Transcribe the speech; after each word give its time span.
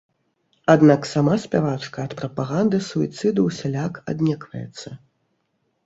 Аднак 0.73 1.01
сама 1.09 1.35
спявачка 1.43 1.99
ад 2.09 2.17
прапаганды 2.23 2.77
суіцыду 2.89 3.47
ўсяляк 3.53 3.93
аднекваецца. 4.15 5.01